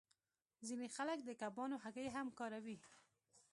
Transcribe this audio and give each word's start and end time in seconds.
ځینې 0.67 0.87
خلک 0.95 1.19
د 1.23 1.29
کبانو 1.41 1.75
هګۍ 1.83 2.07
هم 2.15 2.27
کاروي 2.39 2.77